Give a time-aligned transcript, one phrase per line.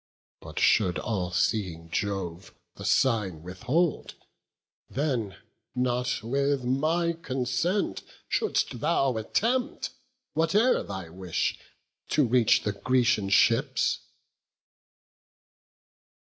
[0.39, 4.15] But should all seeing Jove the sign withhold,
[4.89, 5.37] Then
[5.75, 9.91] not with my consent shouldst thou attempt,
[10.33, 11.59] Whate'er thy wish,
[12.09, 13.99] to reach the Grecian ships."